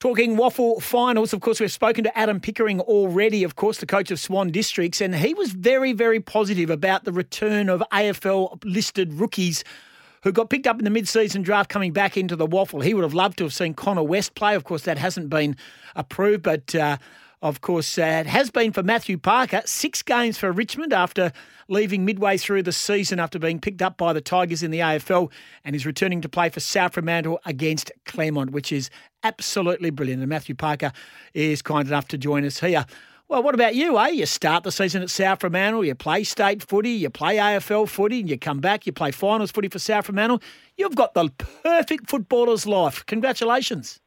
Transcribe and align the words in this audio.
Talking 0.00 0.36
WAFL 0.36 0.80
finals, 0.80 1.32
of 1.32 1.40
course, 1.40 1.58
we've 1.58 1.72
spoken 1.72 2.04
to 2.04 2.16
Adam 2.16 2.38
Pickering 2.38 2.78
already, 2.80 3.42
of 3.42 3.56
course, 3.56 3.78
the 3.78 3.86
coach 3.86 4.12
of 4.12 4.20
Swan 4.20 4.52
Districts, 4.52 5.00
and 5.00 5.12
he 5.12 5.34
was 5.34 5.50
very, 5.50 5.92
very 5.92 6.20
positive 6.20 6.70
about 6.70 7.02
the 7.02 7.10
return 7.10 7.68
of 7.68 7.82
AFL 7.92 8.62
listed 8.64 9.14
rookies 9.14 9.64
who 10.22 10.30
got 10.30 10.50
picked 10.50 10.68
up 10.68 10.78
in 10.78 10.84
the 10.84 10.90
mid-season 10.90 11.42
draft 11.42 11.68
coming 11.68 11.92
back 11.92 12.16
into 12.16 12.36
the 12.36 12.46
WAFL. 12.46 12.84
He 12.84 12.94
would 12.94 13.02
have 13.02 13.12
loved 13.12 13.38
to 13.38 13.44
have 13.44 13.52
seen 13.52 13.74
Connor 13.74 14.04
West 14.04 14.36
play. 14.36 14.54
Of 14.54 14.62
course, 14.62 14.82
that 14.82 14.98
hasn't 14.98 15.30
been 15.30 15.56
approved, 15.96 16.44
but 16.44 16.72
uh, 16.76 16.98
of 17.40 17.60
course, 17.60 17.98
uh, 17.98 18.02
it 18.02 18.26
has 18.26 18.50
been 18.50 18.72
for 18.72 18.82
Matthew 18.82 19.16
Parker. 19.16 19.62
Six 19.64 20.02
games 20.02 20.36
for 20.38 20.50
Richmond 20.50 20.92
after 20.92 21.32
leaving 21.68 22.04
midway 22.04 22.36
through 22.36 22.64
the 22.64 22.72
season 22.72 23.20
after 23.20 23.38
being 23.38 23.60
picked 23.60 23.80
up 23.82 23.96
by 23.96 24.12
the 24.12 24.20
Tigers 24.20 24.62
in 24.62 24.70
the 24.70 24.80
AFL, 24.80 25.30
and 25.64 25.74
he's 25.74 25.86
returning 25.86 26.20
to 26.22 26.28
play 26.28 26.48
for 26.48 26.60
South 26.60 26.94
Fremantle 26.94 27.38
against 27.44 27.92
Claremont, 28.06 28.50
which 28.50 28.72
is 28.72 28.90
absolutely 29.22 29.90
brilliant. 29.90 30.20
And 30.20 30.28
Matthew 30.28 30.54
Parker 30.54 30.92
is 31.32 31.62
kind 31.62 31.86
enough 31.86 32.08
to 32.08 32.18
join 32.18 32.44
us 32.44 32.58
here. 32.58 32.84
Well, 33.28 33.42
what 33.42 33.54
about 33.54 33.74
you, 33.74 33.98
eh? 33.98 34.08
You 34.08 34.26
start 34.26 34.64
the 34.64 34.72
season 34.72 35.02
at 35.02 35.10
South 35.10 35.40
Fremantle, 35.40 35.84
you 35.84 35.94
play 35.94 36.24
state 36.24 36.62
footy, 36.62 36.90
you 36.90 37.10
play 37.10 37.36
AFL 37.36 37.86
footy, 37.86 38.20
and 38.20 38.28
you 38.28 38.38
come 38.38 38.58
back, 38.58 38.86
you 38.86 38.92
play 38.92 39.10
finals 39.10 39.50
footy 39.50 39.68
for 39.68 39.78
South 39.78 40.06
Fremantle. 40.06 40.42
You've 40.76 40.96
got 40.96 41.12
the 41.12 41.28
perfect 41.62 42.08
footballer's 42.08 42.66
life. 42.66 43.04
Congratulations. 43.06 44.00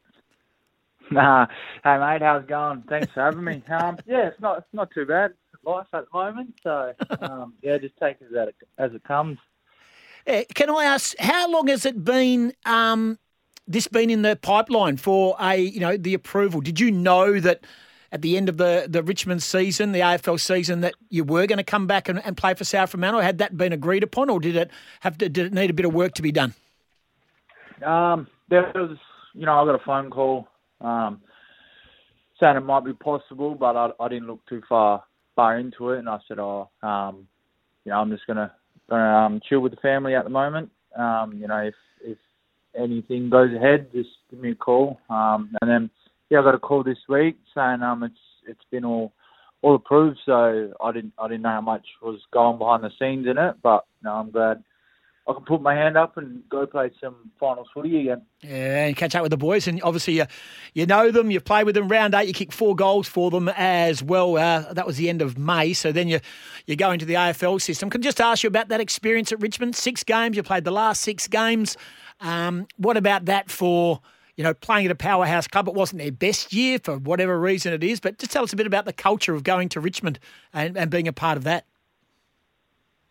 Nah, 1.10 1.46
hey 1.84 1.98
mate, 1.98 2.22
how's 2.22 2.42
it 2.42 2.48
going? 2.48 2.82
Thanks 2.88 3.12
for 3.12 3.20
having 3.20 3.44
me. 3.44 3.62
Um, 3.68 3.98
yeah, 4.06 4.28
it's 4.28 4.40
not 4.40 4.58
it's 4.58 4.66
not 4.72 4.90
too 4.92 5.04
bad 5.04 5.32
life 5.64 5.86
at 5.92 6.04
the 6.10 6.18
moment. 6.18 6.54
So 6.62 6.94
um, 7.20 7.54
yeah, 7.62 7.78
just 7.78 7.96
take 7.98 8.16
it 8.20 8.28
as 8.34 8.48
it, 8.48 8.54
as 8.78 8.92
it 8.94 9.04
comes. 9.04 9.38
Uh, 10.26 10.42
can 10.54 10.70
I 10.70 10.84
ask 10.84 11.14
how 11.18 11.50
long 11.50 11.66
has 11.66 11.84
it 11.84 12.04
been? 12.04 12.54
Um, 12.64 13.18
this 13.66 13.88
been 13.88 14.10
in 14.10 14.22
the 14.22 14.36
pipeline 14.36 14.96
for 14.96 15.36
a 15.40 15.56
you 15.56 15.80
know 15.80 15.96
the 15.96 16.14
approval? 16.14 16.60
Did 16.60 16.80
you 16.80 16.90
know 16.90 17.40
that? 17.40 17.64
At 18.14 18.20
the 18.20 18.36
end 18.36 18.50
of 18.50 18.58
the, 18.58 18.84
the 18.86 19.02
Richmond 19.02 19.42
season, 19.42 19.92
the 19.92 20.00
AFL 20.00 20.38
season, 20.38 20.82
that 20.82 20.92
you 21.08 21.24
were 21.24 21.46
going 21.46 21.56
to 21.56 21.64
come 21.64 21.86
back 21.86 22.10
and, 22.10 22.22
and 22.26 22.36
play 22.36 22.52
for 22.52 22.62
South 22.62 22.90
Fremantle? 22.90 23.22
Had 23.22 23.38
that 23.38 23.56
been 23.56 23.72
agreed 23.72 24.02
upon, 24.02 24.28
or 24.28 24.38
did 24.38 24.54
it 24.54 24.70
have 25.00 25.16
to, 25.16 25.30
did 25.30 25.46
it 25.46 25.54
need 25.54 25.70
a 25.70 25.72
bit 25.72 25.86
of 25.86 25.94
work 25.94 26.12
to 26.16 26.22
be 26.22 26.30
done? 26.30 26.52
Um, 27.82 28.26
there 28.50 28.70
was, 28.74 28.98
you 29.32 29.46
know, 29.46 29.54
I 29.54 29.64
got 29.64 29.80
a 29.80 29.84
phone 29.86 30.10
call 30.10 30.46
um, 30.82 31.20
saying 32.38 32.56
it 32.56 32.60
might 32.60 32.84
be 32.84 32.92
possible, 32.92 33.54
but 33.54 33.76
I, 33.76 33.90
I 34.00 34.08
didn't 34.08 34.26
look 34.26 34.40
too 34.48 34.62
far 34.68 35.04
far 35.34 35.58
into 35.58 35.90
it, 35.90 35.98
and 35.98 36.08
I 36.08 36.18
said, 36.28 36.38
oh, 36.38 36.68
um, 36.82 37.26
you 37.84 37.90
know, 37.90 37.98
I'm 37.98 38.10
just 38.10 38.26
gonna 38.26 38.52
gonna 38.88 39.26
um, 39.26 39.40
chill 39.48 39.60
with 39.60 39.72
the 39.72 39.80
family 39.80 40.14
at 40.14 40.24
the 40.24 40.30
moment. 40.30 40.70
Um, 40.96 41.34
you 41.34 41.48
know, 41.48 41.58
if 41.58 41.74
if 42.04 42.18
anything 42.76 43.30
goes 43.30 43.54
ahead, 43.54 43.88
just 43.92 44.10
give 44.30 44.40
me 44.40 44.52
a 44.52 44.54
call. 44.54 45.00
Um, 45.08 45.54
and 45.60 45.70
then 45.70 45.90
yeah, 46.30 46.40
I 46.40 46.42
got 46.42 46.54
a 46.54 46.58
call 46.58 46.82
this 46.82 46.98
week 47.08 47.36
saying 47.54 47.82
um 47.82 48.02
it's 48.02 48.14
it's 48.46 48.64
been 48.70 48.84
all 48.84 49.12
all 49.62 49.74
approved. 49.74 50.18
So 50.26 50.72
I 50.82 50.92
didn't 50.92 51.12
I 51.18 51.28
didn't 51.28 51.42
know 51.42 51.50
how 51.50 51.60
much 51.60 51.86
was 52.02 52.20
going 52.32 52.58
behind 52.58 52.84
the 52.84 52.90
scenes 52.98 53.26
in 53.26 53.38
it, 53.38 53.56
but 53.62 53.86
no, 54.02 54.12
I'm 54.12 54.30
glad 54.30 54.62
I 55.28 55.32
can 55.34 55.44
put 55.44 55.62
my 55.62 55.74
hand 55.74 55.96
up 55.96 56.16
and 56.16 56.42
go 56.48 56.66
play 56.66 56.90
some 57.00 57.30
finals 57.38 57.68
footy 57.72 58.00
again. 58.00 58.22
Yeah, 58.40 58.86
and 58.86 58.96
catch 58.96 59.14
up 59.14 59.22
with 59.22 59.30
the 59.30 59.36
boys. 59.36 59.68
And 59.68 59.80
obviously, 59.82 60.14
you, 60.14 60.24
you 60.74 60.84
know 60.84 61.12
them, 61.12 61.30
you've 61.30 61.44
played 61.44 61.64
with 61.64 61.76
them 61.76 61.86
round 61.86 62.14
eight, 62.14 62.26
you 62.26 62.34
kicked 62.34 62.52
four 62.52 62.74
goals 62.74 63.06
for 63.06 63.30
them 63.30 63.48
as 63.50 64.02
well. 64.02 64.36
Uh, 64.36 64.72
that 64.72 64.84
was 64.84 64.96
the 64.96 65.08
end 65.08 65.22
of 65.22 65.38
May. 65.38 65.74
So 65.74 65.92
then 65.92 66.08
you, 66.08 66.18
you 66.66 66.74
go 66.74 66.90
into 66.90 67.06
the 67.06 67.14
AFL 67.14 67.62
system. 67.62 67.88
Can 67.88 68.00
I 68.00 68.02
just 68.02 68.20
ask 68.20 68.42
you 68.42 68.48
about 68.48 68.68
that 68.68 68.80
experience 68.80 69.30
at 69.30 69.40
Richmond? 69.40 69.76
Six 69.76 70.02
games, 70.02 70.36
you 70.36 70.42
played 70.42 70.64
the 70.64 70.72
last 70.72 71.02
six 71.02 71.28
games. 71.28 71.76
Um, 72.20 72.66
what 72.76 72.96
about 72.96 73.26
that 73.26 73.50
for. 73.50 74.00
You 74.34 74.44
know, 74.44 74.54
playing 74.54 74.86
at 74.86 74.90
a 74.90 74.94
powerhouse 74.94 75.46
club, 75.46 75.68
it 75.68 75.74
wasn't 75.74 76.00
their 76.00 76.10
best 76.10 76.54
year 76.54 76.78
for 76.82 76.96
whatever 76.96 77.38
reason 77.38 77.74
it 77.74 77.84
is, 77.84 78.00
but 78.00 78.18
just 78.18 78.32
tell 78.32 78.42
us 78.42 78.52
a 78.54 78.56
bit 78.56 78.66
about 78.66 78.86
the 78.86 78.92
culture 78.92 79.34
of 79.34 79.44
going 79.44 79.68
to 79.68 79.78
Richmond 79.78 80.18
and, 80.54 80.74
and 80.74 80.90
being 80.90 81.06
a 81.06 81.12
part 81.12 81.36
of 81.36 81.44
that. 81.44 81.66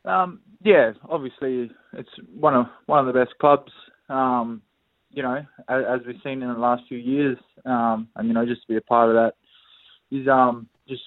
Um, 0.03 0.41
yeah, 0.63 0.91
obviously 1.09 1.71
it's 1.93 2.09
one 2.33 2.55
of 2.55 2.65
one 2.85 3.07
of 3.07 3.13
the 3.13 3.19
best 3.19 3.37
clubs. 3.39 3.71
Um, 4.09 4.61
you 5.09 5.23
know, 5.23 5.45
as, 5.67 5.83
as, 5.89 5.99
we've 6.07 6.15
seen 6.23 6.41
in 6.41 6.53
the 6.53 6.59
last 6.59 6.83
few 6.87 6.97
years, 6.97 7.37
um, 7.65 8.07
and 8.15 8.27
you 8.27 8.33
know, 8.33 8.45
just 8.45 8.61
to 8.61 8.67
be 8.67 8.77
a 8.77 8.81
part 8.81 9.09
of 9.09 9.15
that 9.15 9.33
is 10.15 10.27
um, 10.27 10.67
just 10.87 11.01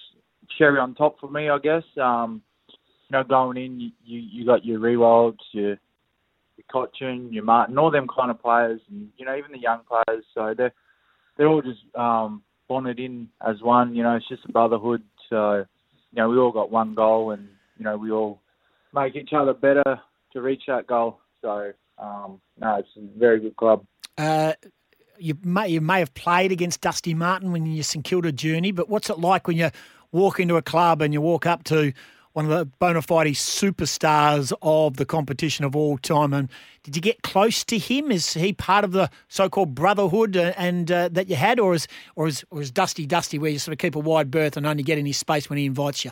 cherry 0.57 0.79
on 0.79 0.95
top 0.95 1.19
for 1.19 1.29
me, 1.29 1.49
I 1.49 1.57
guess. 1.59 1.83
Um, 2.01 2.41
you 2.69 3.17
know, 3.17 3.23
going 3.23 3.57
in, 3.57 3.79
you, 3.79 3.91
you, 4.03 4.45
got 4.45 4.65
your 4.65 4.79
Riewoldts, 4.79 5.37
your 5.51 5.77
your 6.57 6.65
Cotchin, 6.73 7.31
your 7.31 7.43
Martin, 7.43 7.77
all 7.77 7.91
them 7.91 8.07
kind 8.07 8.31
of 8.31 8.41
players, 8.41 8.81
and 8.89 9.09
you 9.17 9.25
know, 9.25 9.35
even 9.35 9.51
the 9.51 9.59
young 9.59 9.81
players. 9.87 10.23
So 10.33 10.53
they're 10.55 10.73
they're 11.37 11.47
all 11.47 11.61
just 11.61 11.81
um, 11.95 12.43
bonded 12.67 12.99
in 12.99 13.29
as 13.47 13.61
one. 13.61 13.95
You 13.95 14.03
know, 14.03 14.15
it's 14.15 14.27
just 14.27 14.45
a 14.45 14.51
brotherhood. 14.51 15.03
So 15.29 15.65
you 16.11 16.21
know, 16.21 16.29
we 16.29 16.37
all 16.37 16.51
got 16.51 16.71
one 16.71 16.95
goal, 16.95 17.31
and 17.31 17.47
you 17.77 17.85
know, 17.85 17.97
we 17.97 18.11
all 18.11 18.39
make 18.95 19.15
each 19.15 19.33
other 19.33 19.53
better 19.53 19.99
to 20.33 20.41
reach 20.41 20.63
that 20.67 20.87
goal. 20.87 21.19
So, 21.41 21.73
um, 21.99 22.41
no, 22.59 22.77
it's 22.77 22.89
a 22.97 23.19
very 23.19 23.39
good 23.39 23.55
club. 23.55 23.85
Uh, 24.17 24.53
you 25.19 25.37
may 25.43 25.69
you 25.69 25.81
may 25.81 25.99
have 25.99 26.13
played 26.13 26.51
against 26.51 26.81
Dusty 26.81 27.13
Martin 27.13 27.51
when 27.51 27.65
you 27.65 27.83
St 27.83 28.03
Kilda 28.03 28.31
journey, 28.31 28.71
but 28.71 28.89
what's 28.89 29.09
it 29.09 29.19
like 29.19 29.47
when 29.47 29.57
you 29.57 29.69
walk 30.11 30.39
into 30.39 30.55
a 30.55 30.61
club 30.61 31.01
and 31.01 31.13
you 31.13 31.21
walk 31.21 31.45
up 31.45 31.63
to 31.65 31.93
one 32.33 32.45
of 32.45 32.51
the 32.51 32.65
bona 32.65 33.01
fide 33.01 33.27
superstars 33.27 34.51
of 34.61 34.97
the 34.97 35.05
competition 35.05 35.63
of 35.63 35.75
all 35.75 35.97
time? 35.97 36.33
And 36.33 36.49
did 36.83 36.95
you 36.95 37.01
get 37.01 37.21
close 37.21 37.63
to 37.65 37.77
him? 37.77 38.11
Is 38.11 38.33
he 38.33 38.51
part 38.51 38.83
of 38.83 38.91
the 38.91 39.09
so-called 39.29 39.73
brotherhood 39.73 40.35
and, 40.35 40.91
uh, 40.91 40.95
uh, 40.95 41.09
that 41.13 41.29
you 41.29 41.35
had, 41.35 41.59
or 41.59 41.73
is 41.73 41.87
or 42.15 42.27
is 42.27 42.43
or 42.49 42.61
is 42.61 42.71
Dusty 42.71 43.05
Dusty 43.05 43.39
where 43.39 43.51
you 43.51 43.59
sort 43.59 43.73
of 43.73 43.79
keep 43.79 43.95
a 43.95 43.99
wide 43.99 44.31
berth 44.31 44.57
and 44.57 44.65
only 44.65 44.83
get 44.83 44.97
his 44.97 45.17
space 45.17 45.49
when 45.49 45.57
he 45.57 45.65
invites 45.65 46.03
you? 46.03 46.11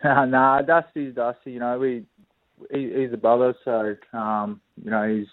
nah, 0.04 0.62
Dusty's 0.62 1.14
Dusty. 1.14 1.52
You 1.52 1.60
know, 1.60 1.78
we 1.78 2.04
he, 2.72 2.92
he's 2.94 3.12
a 3.12 3.16
brother, 3.16 3.54
so 3.64 3.96
um, 4.16 4.60
you 4.82 4.90
know 4.90 5.08
he's 5.08 5.26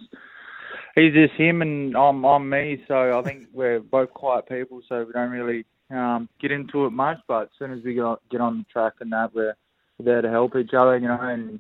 he's 0.95 1.13
just 1.13 1.33
him 1.33 1.61
and 1.61 1.95
I'm 1.95 2.25
I'm 2.25 2.49
me. 2.49 2.83
So 2.87 3.17
I 3.17 3.21
think 3.23 3.47
we're 3.53 3.79
both 3.79 4.13
quiet 4.13 4.47
people, 4.47 4.81
so 4.87 5.05
we 5.05 5.13
don't 5.13 5.31
really 5.31 5.65
um, 5.89 6.29
get 6.41 6.51
into 6.51 6.85
it 6.85 6.91
much. 6.91 7.17
But 7.27 7.43
as 7.43 7.49
soon 7.59 7.73
as 7.73 7.83
we 7.83 7.93
get 7.93 8.03
on, 8.03 8.17
get 8.29 8.41
on 8.41 8.59
the 8.59 8.65
track 8.71 8.93
and 8.99 9.11
that, 9.11 9.33
we're 9.33 9.55
there 9.99 10.21
to 10.21 10.29
help 10.29 10.55
each 10.55 10.73
other, 10.77 10.97
you 10.97 11.07
know. 11.07 11.19
And 11.21 11.59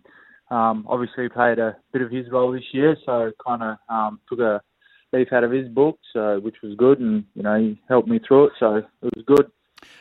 um, 0.49 0.85
obviously 0.87 1.29
played 1.29 1.59
a 1.59 1.77
bit 1.93 2.01
of 2.01 2.11
his 2.11 2.29
role 2.31 2.51
this 2.51 2.73
year, 2.73 2.97
so 3.05 3.31
kind 3.45 3.63
of 3.63 3.77
um, 3.89 4.19
took 4.29 4.39
a 4.39 4.61
leaf 5.13 5.31
out 5.31 5.43
of 5.43 5.51
his 5.51 5.67
book, 5.69 5.97
so 6.13 6.39
which 6.39 6.57
was 6.61 6.75
good, 6.75 6.99
and 6.99 7.23
you 7.35 7.43
know 7.43 7.57
he 7.57 7.79
helped 7.87 8.07
me 8.07 8.19
through 8.19 8.47
it, 8.47 8.53
so 8.59 8.75
it 8.75 9.11
was 9.15 9.23
good. 9.25 9.51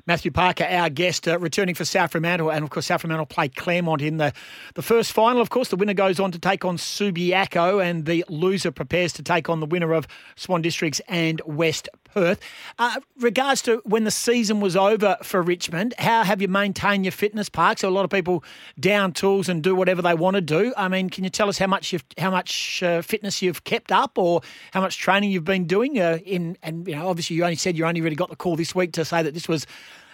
Matthew 0.06 0.30
Parker, 0.30 0.64
our 0.64 0.88
guest, 0.88 1.26
uh, 1.26 1.38
returning 1.38 1.74
for 1.74 1.84
South 1.84 2.12
Fremantle, 2.12 2.50
and 2.50 2.64
of 2.64 2.70
course 2.70 2.86
South 2.86 3.00
Fremantle 3.00 3.26
play 3.26 3.48
Claremont 3.48 4.02
in 4.02 4.16
the, 4.18 4.32
the 4.74 4.82
first 4.82 5.12
final. 5.12 5.40
Of 5.40 5.50
course, 5.50 5.68
the 5.68 5.76
winner 5.76 5.94
goes 5.94 6.20
on 6.20 6.32
to 6.32 6.38
take 6.38 6.64
on 6.64 6.76
Subiaco, 6.76 7.84
and 7.84 8.04
the 8.06 8.24
loser 8.28 8.70
prepares 8.70 9.12
to 9.14 9.22
take 9.22 9.48
on 9.48 9.60
the 9.60 9.66
winner 9.66 9.92
of 9.92 10.06
Swan 10.36 10.62
Districts 10.62 11.00
and 11.08 11.40
West 11.44 11.88
Perth. 12.16 12.40
Uh, 12.78 12.98
regards 13.20 13.60
to 13.62 13.82
when 13.84 14.04
the 14.04 14.10
season 14.10 14.58
was 14.58 14.74
over 14.74 15.18
for 15.22 15.42
Richmond, 15.42 15.92
how 15.98 16.24
have 16.24 16.40
you 16.40 16.48
maintained 16.48 17.04
your 17.04 17.12
fitness, 17.12 17.50
Park? 17.50 17.78
So 17.78 17.88
a 17.88 17.90
lot 17.90 18.04
of 18.04 18.10
people 18.10 18.42
down 18.80 19.12
tools 19.12 19.50
and 19.50 19.62
do 19.62 19.74
whatever 19.74 20.00
they 20.00 20.14
want 20.14 20.36
to 20.36 20.40
do. 20.40 20.72
I 20.78 20.88
mean, 20.88 21.10
can 21.10 21.24
you 21.24 21.30
tell 21.30 21.50
us 21.50 21.58
how 21.58 21.66
much 21.66 21.92
you've, 21.92 22.04
how 22.16 22.30
much 22.30 22.82
uh, 22.82 23.02
fitness 23.02 23.42
you've 23.42 23.64
kept 23.64 23.92
up, 23.92 24.16
or 24.16 24.40
how 24.72 24.80
much 24.80 24.96
training 24.96 25.30
you've 25.30 25.44
been 25.44 25.66
doing? 25.66 26.00
Uh, 26.00 26.18
in 26.24 26.56
and 26.62 26.88
you 26.88 26.96
know, 26.96 27.06
obviously 27.06 27.36
you 27.36 27.44
only 27.44 27.56
said 27.56 27.76
you 27.76 27.84
only 27.84 28.00
really 28.00 28.16
got 28.16 28.30
the 28.30 28.36
call 28.36 28.56
this 28.56 28.74
week 28.74 28.92
to 28.92 29.04
say 29.04 29.22
that 29.22 29.34
this 29.34 29.46
was 29.46 29.66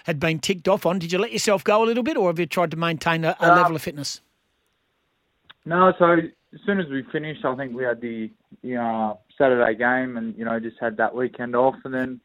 had 0.05 0.19
been 0.19 0.41
ticked 0.41 0.67
off 0.67 0.85
on. 0.85 0.99
Did 0.99 1.13
you 1.13 1.21
let 1.21 1.31
yourself 1.31 1.63
go 1.63 1.85
a 1.85 1.87
little 1.87 2.03
bit, 2.03 2.17
or 2.17 2.29
have 2.29 2.39
you 2.41 2.47
tried 2.47 2.73
to 2.73 2.77
maintain 2.77 3.25
a, 3.25 3.37
a 3.39 3.53
uh, 3.53 3.57
level 3.57 3.77
of 3.77 3.83
fitness? 3.83 4.21
No, 5.65 5.93
so 6.01 6.15
as 6.15 6.61
soon 6.67 6.81
as 6.81 6.89
we 6.89 7.05
finished, 7.13 7.45
I 7.45 7.55
think 7.55 7.77
we 7.77 7.85
had 7.85 8.01
the 8.01 8.29
you 8.63 8.75
know, 8.75 9.21
Saturday 9.43 9.77
game, 9.77 10.17
and 10.17 10.37
you 10.37 10.45
know 10.45 10.61
just 10.61 10.77
had 10.81 10.97
that 10.99 11.15
weekend 11.15 11.57
off, 11.57 11.75
and 11.85 11.93
then 11.93 12.21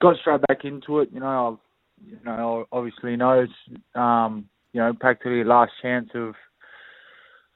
got 0.00 0.16
straight 0.20 0.40
back 0.48 0.64
into 0.64 1.00
it. 1.00 1.08
You 1.12 1.20
know, 1.20 1.58
I've 2.06 2.10
you 2.10 2.18
know 2.24 2.66
obviously 2.70 3.16
knows 3.16 3.48
um, 3.94 4.48
you 4.72 4.80
know 4.80 4.92
practically 4.92 5.42
last 5.42 5.72
chance 5.82 6.10
of 6.14 6.34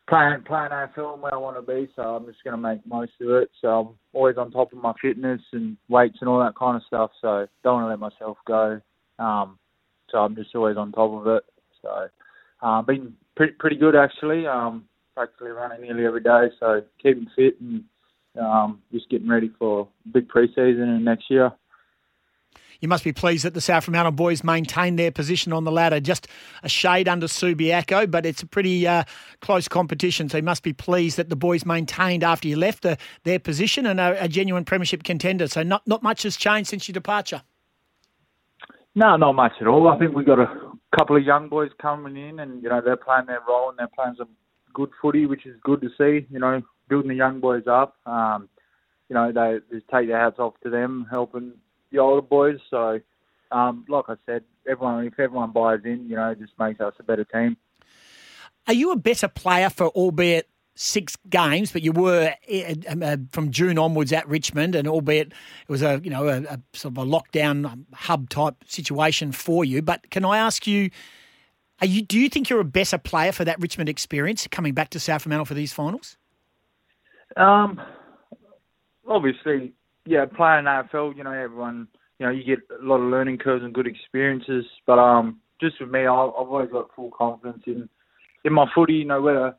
playing 0.09 0.43
playing 0.47 0.71
AFL 0.71 1.19
where 1.19 1.35
I 1.35 1.39
want 1.39 1.57
to 1.57 1.63
be, 1.63 1.89
so 1.95 2.03
I'm 2.03 2.27
just 2.27 2.43
going 2.45 2.57
to 2.57 2.61
make 2.61 2.87
most 2.87 3.13
of 3.21 3.31
it. 3.31 3.51
So 3.61 3.69
I'm 3.69 3.89
always 4.13 4.37
on 4.37 4.51
top 4.51 4.73
of 4.73 4.79
my 4.79 4.93
fitness 5.01 5.41
and 5.53 5.77
weights 5.89 6.19
and 6.21 6.29
all 6.29 6.41
that 6.41 6.57
kind 6.57 6.77
of 6.77 6.83
stuff. 6.87 7.11
So 7.21 7.47
don't 7.63 7.83
want 7.83 7.85
to 7.85 7.91
let 7.91 7.99
myself 7.99 8.39
go. 8.47 8.81
Um, 9.19 9.59
so 10.11 10.19
I'm 10.19 10.35
just 10.35 10.55
always 10.55 10.77
on 10.77 10.93
top 10.93 11.13
of 11.13 11.27
it. 11.29 11.45
So 11.83 12.09
uh, 12.63 12.83
been 12.83 13.15
pretty 13.37 13.53
pretty 13.59 13.77
good 13.77 13.97
actually. 13.97 14.47
Um, 14.47 14.85
practically 15.15 15.51
running 15.51 15.83
nearly 15.83 16.05
every 16.05 16.23
day, 16.23 16.49
so 16.59 16.83
keeping 17.01 17.29
fit 17.37 17.61
and 17.61 17.85
um, 18.41 18.81
just 18.93 19.09
getting 19.11 19.29
ready 19.29 19.51
for 19.59 19.89
big 20.13 20.29
preseason 20.29 20.83
and 20.83 21.05
next 21.05 21.31
year. 21.31 21.53
you 22.81 22.89
must 22.89 23.05
be 23.05 23.13
pleased 23.13 23.45
that 23.45 23.55
the 23.55 23.61
South 23.61 23.85
Fremantle 23.85 24.13
boys 24.13 24.45
maintained 24.45 24.99
their 24.99 25.11
position 25.11 25.53
on 25.53 25.65
the 25.65 25.73
ladder, 25.73 26.01
just 26.01 26.29
a 26.63 26.69
shade 26.69 27.09
under 27.09 27.27
Subiaco, 27.27 28.11
but 28.11 28.27
it's 28.27 28.43
a 28.43 28.47
pretty 28.47 28.87
uh, 28.87 29.05
close 29.41 29.69
competition. 29.69 30.29
So 30.29 30.39
you 30.39 30.43
must 30.43 30.63
be 30.63 30.73
pleased 30.73 31.17
that 31.17 31.29
the 31.29 31.37
boys 31.37 31.65
maintained 31.65 32.25
after 32.25 32.49
you 32.49 32.57
left 32.57 32.83
the, 32.83 32.99
their 33.23 33.39
position 33.39 33.87
and 33.87 34.01
a, 34.01 34.25
a 34.25 34.29
genuine 34.29 34.65
premiership 34.65 35.03
contender. 35.03 35.47
So 35.49 35.63
not 35.63 35.87
not 35.87 36.03
much 36.03 36.25
has 36.25 36.37
changed 36.37 36.69
since 36.71 36.89
your 36.89 36.95
departure. 36.95 37.43
No, 38.95 39.17
not 39.17 39.33
much 39.33 39.53
at 39.61 39.67
all. 39.67 39.89
I 39.89 39.99
think 39.99 40.15
we've 40.15 40.27
got 40.27 40.39
a 40.39 40.47
couple 40.97 41.17
of 41.17 41.25
young 41.25 41.49
boys 41.49 41.71
coming 41.81 42.17
in, 42.17 42.39
and 42.39 42.63
you 42.63 42.69
know 42.69 42.81
they're 42.85 42.97
playing 42.97 43.27
their 43.27 43.41
role 43.49 43.71
and 43.71 43.79
they're 43.79 43.89
playing 43.89 44.15
some 44.19 44.29
good 44.75 44.91
footy, 45.01 45.27
which 45.27 45.47
is 45.47 45.57
good 45.63 45.81
to 45.81 45.89
see. 45.97 46.27
You 46.31 46.41
know, 46.41 46.63
building 46.89 47.09
the 47.09 47.15
young 47.15 47.41
boys 47.41 47.67
up. 47.67 47.97
Um, 48.07 48.49
you 49.09 49.15
know, 49.15 49.33
they 49.33 49.61
take 49.93 50.09
their 50.09 50.21
hats 50.21 50.39
off 50.39 50.55
to 50.63 50.71
them, 50.71 51.07
helping 51.11 51.53
the 51.93 51.99
older 51.99 52.23
boys. 52.23 52.59
So, 52.71 53.01
um, 53.51 53.85
like 53.89 54.05
I 54.09 54.15
said, 54.27 54.45
everyone 54.69 55.07
if 55.07 55.19
everyone 55.19 55.53
buys 55.53 55.81
in, 55.85 56.09
you 56.09 56.17
know, 56.17 56.31
it 56.31 56.41
just 56.41 56.53
makes 56.59 56.81
us 56.81 56.95
a 56.99 57.03
better 57.03 57.25
team. 57.25 57.57
Are 58.67 58.75
you 58.75 58.93
a 58.93 58.97
better 58.97 59.29
player 59.29 59.71
for 59.71 59.89
albeit 59.89 60.49
six 60.75 61.17
games, 61.29 61.71
but 61.71 61.83
you 61.83 61.93
were 61.93 62.35
uh, 62.53 62.75
uh, 63.03 63.17
from 63.31 63.51
June 63.51 63.79
onwards 63.79 64.13
at 64.13 64.29
Richmond, 64.29 64.75
and 64.75 64.89
albeit 64.89 65.29
it 65.29 65.69
was 65.69 65.83
a 65.83 66.01
you 66.03 66.11
know 66.11 66.29
a, 66.29 66.43
a, 66.43 66.61
sort 66.73 66.97
of 66.97 66.99
a 66.99 67.07
lockdown 67.07 67.85
hub 67.93 68.29
type 68.31 68.57
situation 68.67 69.33
for 69.33 69.65
you. 69.65 69.83
But 69.83 70.11
can 70.11 70.25
I 70.25 70.39
ask 70.39 70.67
you, 70.67 70.91
are 71.81 71.87
you 71.87 72.03
do 72.03 72.19
you 72.19 72.29
think 72.29 72.49
you're 72.49 72.61
a 72.61 72.65
better 72.65 72.99
player 72.99 73.33
for 73.33 73.45
that 73.45 73.61
Richmond 73.61 73.89
experience 73.89 74.47
coming 74.51 74.75
back 74.75 74.91
to 74.91 75.01
South 75.01 75.23
Fremantle 75.23 75.45
for 75.45 75.55
these 75.55 75.73
finals? 75.73 76.17
Um, 77.37 77.81
obviously, 79.09 79.73
yeah, 80.07 80.25
playing 80.25 80.65
AFL, 80.65 81.17
you 81.17 81.25
know, 81.25 81.33
everyone, 81.33 81.89
you 82.19 82.27
know, 82.27 82.33
you 82.33 82.45
get 82.45 82.59
a 82.81 82.85
lot 82.85 82.97
of 82.97 83.11
learning 83.11 83.39
curves 83.39 83.65
and 83.65 83.75
good 83.75 83.87
experiences. 83.87 84.65
But 84.87 84.99
um, 84.99 85.41
just 85.61 85.81
with 85.81 85.91
me, 85.91 86.01
I've 86.01 86.09
always 86.09 86.71
got 86.71 86.91
full 86.95 87.11
confidence 87.11 87.63
in 87.67 87.89
in 88.45 88.53
my 88.53 88.67
footy. 88.75 88.95
You 88.95 89.07
know, 89.07 89.23
whether 89.23 89.55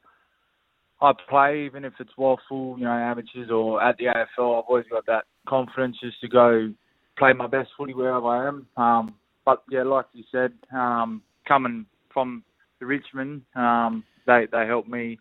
I 1.02 1.12
play, 1.30 1.66
even 1.66 1.84
if 1.84 1.94
it's 2.00 2.12
WAFL, 2.18 2.78
you 2.78 2.86
know, 2.86 2.92
amateurs 2.92 3.50
or 3.52 3.84
at 3.84 3.98
the 3.98 4.06
AFL, 4.06 4.60
I've 4.60 4.66
always 4.70 4.86
got 4.90 5.06
that 5.08 5.26
confidence 5.48 5.98
just 6.02 6.22
to 6.22 6.28
go 6.28 6.74
play 7.18 7.34
my 7.34 7.48
best 7.48 7.70
footy 7.78 7.94
wherever 7.94 8.26
I 8.28 8.48
am. 8.48 8.68
Um, 8.78 9.16
but 9.46 9.64
yeah, 9.70 9.84
like 9.84 10.06
you 10.14 10.24
said, 10.32 10.54
um, 10.74 11.22
coming 11.48 11.86
from 12.16 12.44
the 12.80 12.88
Richmond, 12.88 13.44
um, 13.56 14.04
they 14.26 14.48
they 14.52 14.66
helped 14.66 14.90
me 14.90 15.20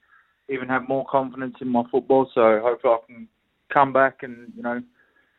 even 0.48 0.68
have 0.68 0.88
more 0.88 1.04
confidence 1.10 1.56
in 1.60 1.68
my 1.68 1.82
football. 1.90 2.30
So 2.34 2.60
hopefully 2.62 2.94
I 2.94 3.06
can 3.06 3.28
come 3.72 3.92
back 3.92 4.22
and 4.22 4.50
you 4.56 4.62
know 4.62 4.80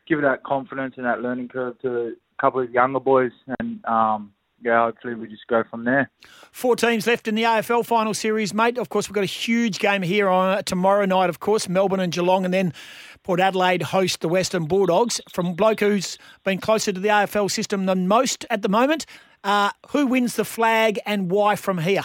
give 0.06 0.20
that 0.20 0.44
confidence 0.44 0.94
and 0.96 1.06
that 1.06 1.22
learning 1.22 1.48
curve 1.48 1.80
to 1.80 1.88
a 1.88 2.40
couple 2.40 2.60
of 2.60 2.70
younger 2.70 3.00
boys 3.00 3.32
and 3.58 3.84
um, 3.86 4.32
yeah, 4.66 4.84
hopefully 4.84 5.14
we 5.14 5.28
just 5.28 5.46
go 5.46 5.62
from 5.70 5.84
there. 5.84 6.10
Four 6.50 6.74
teams 6.74 7.06
left 7.06 7.28
in 7.28 7.36
the 7.36 7.44
AFL 7.44 7.86
final 7.86 8.12
series, 8.12 8.52
mate. 8.52 8.78
Of 8.78 8.88
course, 8.88 9.08
we've 9.08 9.14
got 9.14 9.22
a 9.22 9.26
huge 9.26 9.78
game 9.78 10.02
here 10.02 10.28
on 10.28 10.64
tomorrow 10.64 11.04
night. 11.04 11.30
Of 11.30 11.38
course, 11.38 11.68
Melbourne 11.68 12.00
and 12.00 12.12
Geelong, 12.12 12.44
and 12.44 12.52
then 12.52 12.74
Port 13.22 13.38
Adelaide 13.38 13.82
host 13.82 14.22
the 14.22 14.28
Western 14.28 14.66
Bulldogs. 14.66 15.20
From 15.30 15.54
bloke 15.54 15.80
who's 15.80 16.18
been 16.42 16.58
closer 16.58 16.92
to 16.92 16.98
the 16.98 17.08
AFL 17.08 17.48
system 17.48 17.86
than 17.86 18.08
most 18.08 18.44
at 18.50 18.62
the 18.62 18.68
moment, 18.68 19.06
uh, 19.44 19.70
who 19.90 20.08
wins 20.08 20.34
the 20.34 20.44
flag 20.44 20.98
and 21.06 21.30
why 21.30 21.54
from 21.54 21.78
here? 21.78 22.04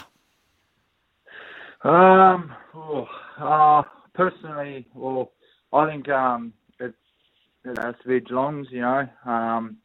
Um, 1.83 2.53
oh, 2.75 3.07
uh, 3.39 3.81
personally, 4.13 4.87
well, 4.93 5.31
I 5.73 5.89
think 5.89 6.09
um, 6.09 6.53
it, 6.79 6.93
it 7.65 7.77
has 7.79 7.95
to 8.03 8.07
be 8.07 8.19
Geelong's. 8.19 8.67
You 8.69 8.81
know, 8.81 9.09
um, 9.25 9.77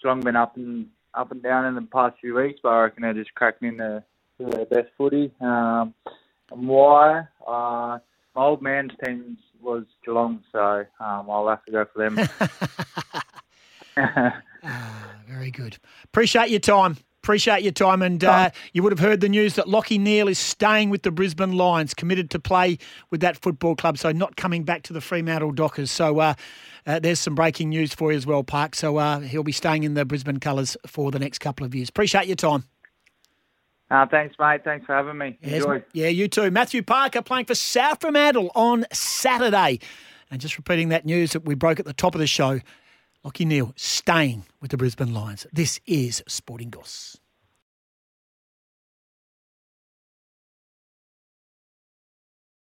Geelong 0.00 0.22
been 0.22 0.36
up 0.36 0.56
and 0.56 0.86
up 1.16 1.32
and 1.32 1.42
down 1.42 1.66
in 1.66 1.74
the 1.74 1.82
past 1.82 2.16
few 2.20 2.34
weeks, 2.34 2.60
but 2.62 2.68
I 2.68 2.82
reckon 2.82 3.02
they're 3.02 3.14
just 3.14 3.34
cracking 3.34 3.68
in 3.68 3.76
the, 3.78 4.02
their 4.38 4.66
best 4.66 4.88
footy. 4.96 5.32
Um, 5.40 5.94
and 6.50 6.68
why? 6.68 7.26
Uh, 7.46 7.98
my 8.34 8.42
old 8.42 8.62
man's 8.62 8.92
team 9.04 9.38
was 9.60 9.84
Geelong, 10.04 10.42
so 10.52 10.84
um, 11.00 11.30
I'll 11.30 11.48
have 11.48 11.64
to 11.64 11.72
go 11.72 11.86
for 11.92 11.98
them. 11.98 12.28
ah, 14.62 15.12
very 15.26 15.50
good. 15.50 15.78
Appreciate 16.04 16.50
your 16.50 16.60
time. 16.60 16.98
Appreciate 17.26 17.64
your 17.64 17.72
time. 17.72 18.02
And 18.02 18.22
uh, 18.22 18.50
you 18.72 18.84
would 18.84 18.92
have 18.92 19.00
heard 19.00 19.20
the 19.20 19.28
news 19.28 19.54
that 19.54 19.66
Lachie 19.66 19.98
Neale 19.98 20.28
is 20.28 20.38
staying 20.38 20.90
with 20.90 21.02
the 21.02 21.10
Brisbane 21.10 21.54
Lions, 21.54 21.92
committed 21.92 22.30
to 22.30 22.38
play 22.38 22.78
with 23.10 23.20
that 23.20 23.36
football 23.36 23.74
club, 23.74 23.98
so 23.98 24.12
not 24.12 24.36
coming 24.36 24.62
back 24.62 24.84
to 24.84 24.92
the 24.92 25.00
Fremantle 25.00 25.50
Dockers. 25.50 25.90
So 25.90 26.20
uh, 26.20 26.34
uh, 26.86 27.00
there's 27.00 27.18
some 27.18 27.34
breaking 27.34 27.70
news 27.70 27.92
for 27.92 28.12
you 28.12 28.16
as 28.16 28.26
well, 28.26 28.44
Park. 28.44 28.76
So 28.76 28.98
uh, 28.98 29.18
he'll 29.18 29.42
be 29.42 29.50
staying 29.50 29.82
in 29.82 29.94
the 29.94 30.04
Brisbane 30.04 30.38
colours 30.38 30.76
for 30.86 31.10
the 31.10 31.18
next 31.18 31.38
couple 31.38 31.66
of 31.66 31.74
years. 31.74 31.88
Appreciate 31.88 32.28
your 32.28 32.36
time. 32.36 32.62
Uh, 33.90 34.06
thanks, 34.06 34.36
mate. 34.38 34.62
Thanks 34.62 34.86
for 34.86 34.94
having 34.94 35.18
me. 35.18 35.36
Yes, 35.42 35.64
Enjoy. 35.64 35.82
Yeah, 35.94 36.06
you 36.06 36.28
too. 36.28 36.52
Matthew 36.52 36.84
Parker 36.84 37.22
playing 37.22 37.46
for 37.46 37.56
South 37.56 38.02
Fremantle 38.02 38.52
on 38.54 38.86
Saturday. 38.92 39.80
And 40.30 40.40
just 40.40 40.56
repeating 40.56 40.90
that 40.90 41.04
news 41.04 41.32
that 41.32 41.44
we 41.44 41.56
broke 41.56 41.80
at 41.80 41.86
the 41.86 41.92
top 41.92 42.14
of 42.14 42.20
the 42.20 42.28
show, 42.28 42.60
Lachie 43.26 43.44
Neale 43.44 43.72
staying 43.74 44.44
with 44.60 44.70
the 44.70 44.76
Brisbane 44.76 45.12
Lions. 45.12 45.48
This 45.52 45.80
is 45.84 46.22
Sporting 46.28 46.70
Goss. 46.70 47.18